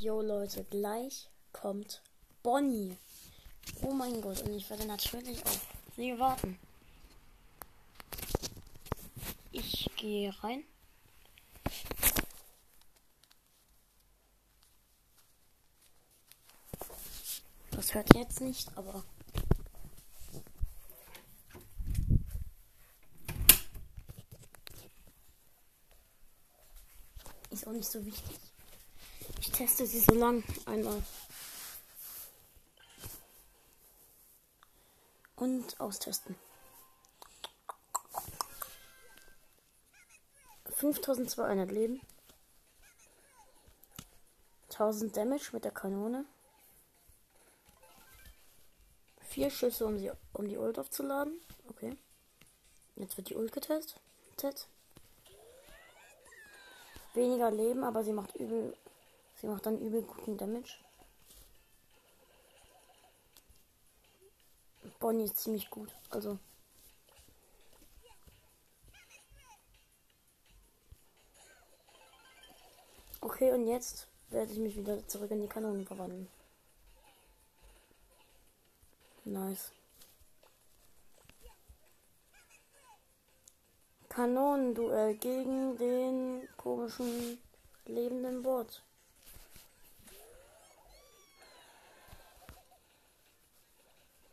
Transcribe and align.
Jo 0.00 0.22
Leute, 0.22 0.62
gleich 0.62 1.28
kommt 1.52 2.02
Bonnie. 2.44 2.96
Oh 3.82 3.92
mein 3.92 4.20
Gott, 4.20 4.42
und 4.42 4.54
ich 4.54 4.70
werde 4.70 4.86
natürlich 4.86 5.44
auf 5.44 5.66
sie 5.96 6.16
warten. 6.20 6.56
Ich 9.50 9.90
gehe 9.96 10.32
rein. 10.44 10.62
Das 17.72 17.92
hört 17.92 18.14
jetzt 18.14 18.40
nicht, 18.40 18.70
aber 18.76 19.02
ist 27.50 27.66
auch 27.66 27.72
nicht 27.72 27.90
so 27.90 28.06
wichtig. 28.06 28.47
Ich 29.48 29.54
teste 29.54 29.86
sie 29.86 30.00
so 30.00 30.12
lang 30.12 30.44
einmal. 30.66 31.02
Und 35.36 35.80
austesten. 35.80 36.36
5200 40.74 41.72
Leben. 41.72 42.02
1000 44.68 45.16
Damage 45.16 45.48
mit 45.52 45.64
der 45.64 45.72
Kanone. 45.72 46.26
Vier 49.22 49.50
Schüsse, 49.50 49.86
um, 49.86 49.98
sie, 49.98 50.12
um 50.34 50.46
die 50.46 50.58
Ult 50.58 50.78
aufzuladen. 50.78 51.40
Okay. 51.70 51.96
Jetzt 52.96 53.16
wird 53.16 53.30
die 53.30 53.34
Ult 53.34 53.52
getestet. 53.52 53.98
Weniger 57.14 57.50
Leben, 57.50 57.82
aber 57.82 58.04
sie 58.04 58.12
macht 58.12 58.36
übel. 58.36 58.76
Sie 59.40 59.46
macht 59.46 59.66
dann 59.66 59.78
übel 59.78 60.02
guten 60.02 60.36
Damage. 60.36 60.78
Bonnie 64.98 65.24
ist 65.24 65.38
ziemlich 65.38 65.70
gut. 65.70 65.94
Also. 66.10 66.38
Okay, 73.20 73.52
und 73.52 73.68
jetzt 73.68 74.08
werde 74.30 74.52
ich 74.52 74.58
mich 74.58 74.76
wieder 74.76 75.06
zurück 75.06 75.30
in 75.30 75.42
die 75.42 75.48
Kanonen 75.48 75.86
verwandeln. 75.86 76.28
Nice. 79.24 79.70
Kanonenduell 84.08 85.14
gegen 85.14 85.76
den 85.76 86.48
komischen 86.56 87.38
lebenden 87.84 88.42
Bot. 88.42 88.82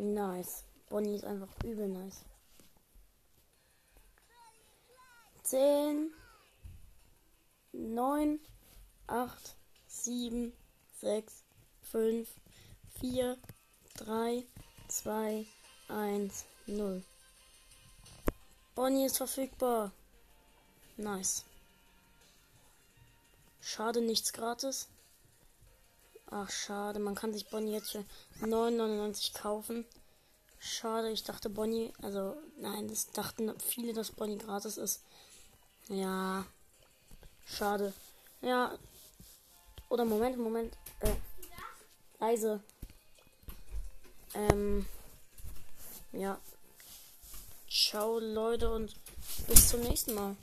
Nice. 0.00 0.64
Bonnie 0.88 1.14
ist 1.14 1.26
einfach 1.26 1.50
übel 1.62 1.86
nice. 1.86 2.24
10, 5.42 6.10
9, 7.72 8.40
8, 9.08 9.56
7, 9.88 10.54
6, 11.02 11.44
5, 11.82 12.28
4, 12.98 13.36
3, 13.98 14.46
2, 14.88 15.46
1, 15.88 16.46
0. 16.66 17.04
Bonnie 18.74 19.04
ist 19.04 19.18
verfügbar. 19.18 19.92
Nice. 20.96 21.44
Schade, 23.60 24.00
nichts 24.00 24.32
gratis. 24.32 24.88
Ach, 26.30 26.50
schade. 26.50 27.00
Man 27.00 27.14
kann 27.16 27.32
sich 27.32 27.48
Bonnie 27.48 27.72
jetzt 27.72 27.90
für 27.90 28.04
9,99 28.42 29.34
kaufen. 29.34 29.84
Schade, 30.58 31.10
ich 31.10 31.24
dachte 31.24 31.48
Bonnie, 31.48 31.92
also 32.02 32.36
nein, 32.58 32.86
das 32.88 33.10
dachten 33.10 33.52
viele, 33.58 33.94
dass 33.94 34.12
Bonnie 34.12 34.38
gratis 34.38 34.76
ist. 34.76 35.02
Ja, 35.88 36.44
schade. 37.46 37.92
Ja, 38.42 38.78
oder 39.88 40.04
Moment, 40.04 40.38
Moment. 40.38 40.76
Äh, 41.00 41.14
leise. 42.20 42.60
Ähm, 44.34 44.86
ja. 46.12 46.38
Ciao, 47.68 48.18
Leute, 48.18 48.70
und 48.70 48.94
bis 49.48 49.70
zum 49.70 49.80
nächsten 49.80 50.14
Mal. 50.14 50.36